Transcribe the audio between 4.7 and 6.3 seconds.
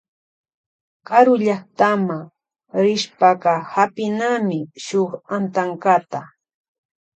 shuk antankata.